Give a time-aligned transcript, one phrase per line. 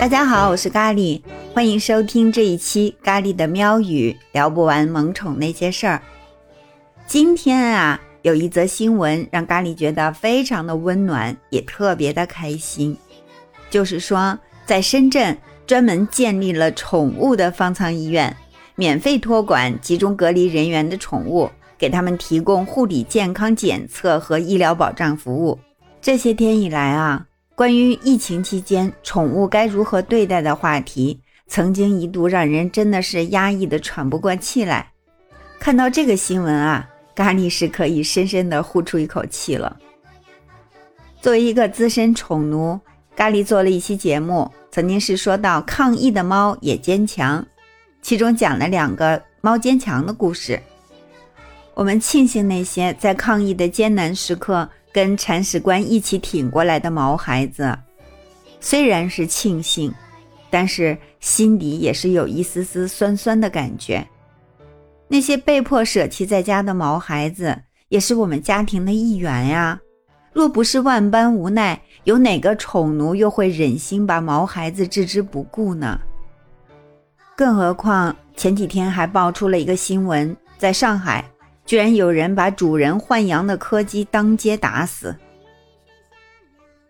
[0.00, 1.20] 大家好，我是咖喱，
[1.52, 6.00] 欢迎收听这一期咖喱的喵语，聊不完萌宠那些事儿。
[7.06, 12.96] 今天啊，有一则新闻让咖喱觉得非常的温暖，也特别的开心，
[13.70, 15.36] 就是说在深圳
[15.66, 18.36] 专门建立了宠物的方舱医院，
[18.76, 21.50] 免费托管集中隔离人员的宠物。
[21.78, 25.58] 给他们提供护理、健康检测和医疗保障服务。
[26.00, 34.90] 这些天以来啊，关于疫情期间宠物该如何对待的话题，曾经一度让人真的是压抑的喘不过气来。
[35.58, 39.76] 看到这个新闻啊，咖喱是可以深深的呼出一口气了。
[41.20, 42.78] 作为一个资深宠奴，
[43.16, 47.44] 咖喱做了一期节目，曾经是说到抗疫的猫也坚强，
[48.00, 50.60] 其中讲了两个猫坚强的故事。
[51.78, 57.72] 我们庆幸那些在抗疫的艰难时刻跟铲屎官一起挺过来的毛孩子，
[58.58, 59.94] 虽然是庆幸，
[60.50, 64.04] 但是心底也是有一丝丝酸酸的感觉。
[65.06, 67.56] 那些被迫舍弃在家的毛孩子，
[67.90, 69.80] 也是我们家庭的一员呀。
[70.32, 75.96] 若不是万般无奈，有哪个宠奴又会忍心把毛孩子置之不顾呢？
[77.36, 81.24] 更何况前几天还爆出了一个新闻，在上海。
[81.68, 85.14] 居然有人把主人豢养的柯基当街打死，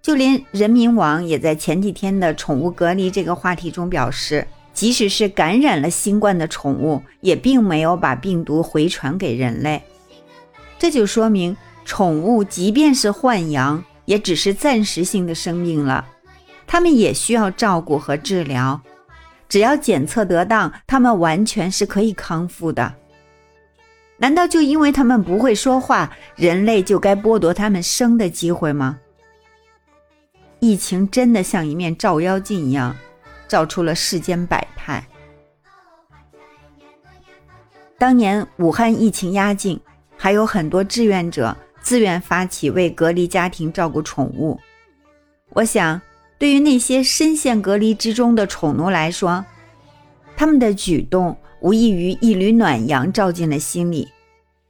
[0.00, 9.82] 就连人民网也在前几天的宠物隔离这个话题中表示，即使是感染了新冠的宠物，也并没有把病毒回传给人类。
[10.78, 16.06] 这就说明，宠物即便是豢养，也只是暂时性的生病了，
[16.68, 18.80] 它们也需要照顾和治疗，
[19.48, 22.94] 只要检测得当，它们完全是可以康复的。
[24.20, 28.98] 难道就因为他们不会说话，人类就该剥夺他们生的机会吗？
[30.58, 32.96] 疫情真的像一面照妖镜一样，
[33.46, 35.06] 照出了世间百态。
[37.96, 39.80] 当年武汉疫情压境，
[40.16, 44.58] 还有很多志愿者自愿发起为隔离家庭照顾宠物。
[45.50, 46.00] 我想，
[46.38, 49.44] 对于那些深陷隔离之中的宠奴来说，
[50.36, 51.36] 他们的举动。
[51.60, 54.06] 无异于一缕暖阳照进了心里，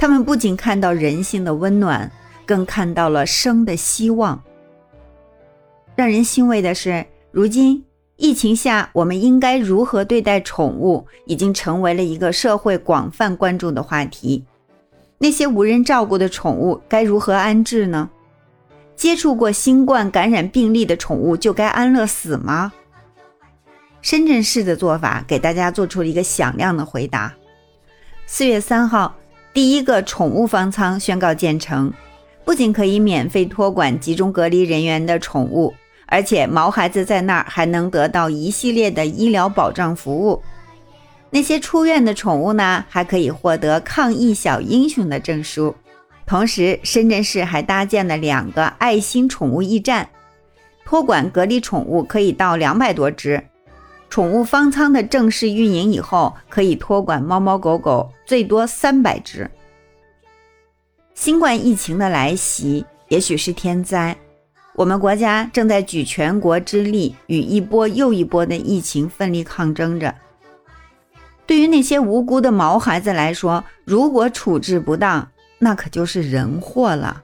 [0.00, 2.10] 他们不仅看到人性的温暖，
[2.46, 4.42] 更看到了生的希望。
[5.94, 7.84] 让人欣慰的是，如今
[8.16, 14.42] 疫情下，我们应该如何对待宠物，已经成为了一个社会广泛关注的话题。
[15.18, 18.08] 那些无人照顾的宠物该如何安置呢？
[18.96, 22.72] 接触过新冠感染病例的宠物就该安乐死吗？
[24.00, 27.34] 深圳市的做法给大家做出了一个响亮的回答。
[28.24, 29.14] 四月三号，
[29.52, 31.92] 第一个宠物方舱宣告建成，
[32.44, 35.74] 不仅可以免费托管集中隔离人员的宠物，
[36.06, 40.40] 而且毛孩子在那儿还能得到一系列的医疗保障服务。
[41.30, 45.74] 那些出院的宠物呢，还可以获得抗疫小英雄的证书。
[46.26, 50.08] 同时，深圳市还搭建了两个爱心宠物驿站，
[50.84, 53.42] 托管隔离宠物可以到两百多只。
[54.10, 59.48] 宠物方舱的正式运营以后，可以托管猫猫狗狗最多三百只。
[61.14, 64.16] 新冠疫情的来袭也许是天灾，
[64.74, 70.12] 我们国家正在举全国之力与一波又一波的疫情奋力抗争着。
[71.46, 77.22] 对于那些无辜的毛孩子来说，如果处置不当，那可就是人祸了。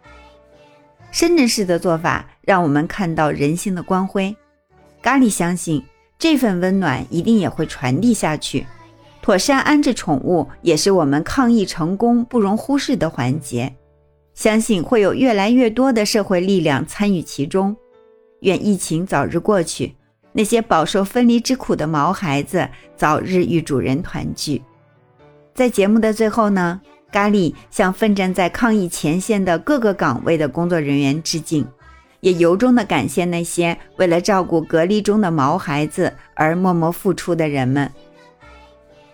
[1.11, 4.37] 深圳市的做法让我们看到人性的光辉。
[5.03, 5.85] 咖喱相信。
[6.19, 8.67] 这份温暖一定也会传递下去。
[9.21, 13.75] 妥善安置宠物也是我们抗疫成功不容忽视的环节。
[14.35, 17.77] 相信会有越来越多的社会力量参与其中。
[18.41, 19.97] 愿疫情早日过去，
[20.33, 24.63] 那些饱受分离之苦的毛孩子早日与主人团聚。
[25.55, 31.67] 在节目的最后呢，咖喱向奋战在抗疫前线的各个岗位的工作人员致敬。
[32.21, 37.91] 也由衷的感谢那些为了照顾隔离中的毛孩子而默默付出的人们。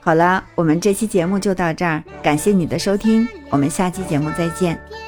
[0.00, 5.01] 好了，我们这期节目就到这儿，感谢你的收听，我们下期节目再见。